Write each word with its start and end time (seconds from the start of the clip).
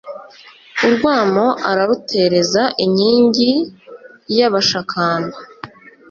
Urwamo 0.87 1.47
ararutereza 1.69 2.61
Inkingi 2.83 3.51
y' 4.35 4.43
Abashakamba 4.47 5.37